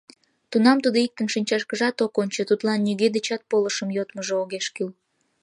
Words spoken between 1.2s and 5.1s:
шинчашкыжат ок ончо, тудлан нигӧ дечат полышым йодмыжо огеш кӱл.